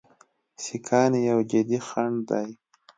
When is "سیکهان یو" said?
0.63-1.39